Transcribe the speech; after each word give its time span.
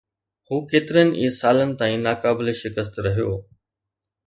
هو 0.47 0.55
ڪيترن 0.69 1.09
ئي 1.19 1.27
سالن 1.41 1.77
تائين 1.81 2.01
ناقابل 2.07 2.51
شڪست 2.63 3.01
رهيو. 3.09 3.31